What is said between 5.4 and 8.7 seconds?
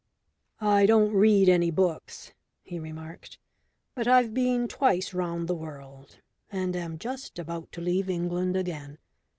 the world, and am just about to leave England